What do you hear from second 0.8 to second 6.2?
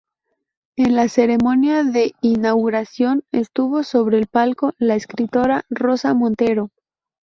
la ceremonia de inauguración estuvo sobre el palco la escritora Rosa